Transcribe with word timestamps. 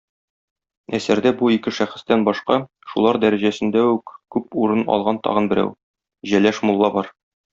Әсәрдә 0.99 1.31
бу 1.41 1.49
ике 1.55 1.73
шәхестән 1.79 2.23
башка, 2.29 2.57
шулар 2.93 3.19
дәрәҗәсендә 3.25 3.85
үк 3.91 4.15
күп 4.37 4.59
урын 4.63 4.83
алган 4.97 5.21
тагын 5.29 5.51
берәү- 5.53 5.71
Җәләш 6.33 6.65
мулла 6.71 6.93
бар. 6.99 7.13